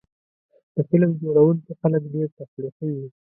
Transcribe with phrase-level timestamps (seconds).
[0.75, 3.07] د فلم جوړوونکي خلک ډېر تخلیقي وي.